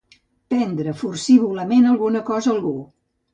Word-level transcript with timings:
Prendre 0.53 0.93
forcívolament 1.01 1.91
alguna 1.91 2.23
cosa 2.31 2.51
a 2.53 2.55
algú. 2.57 2.73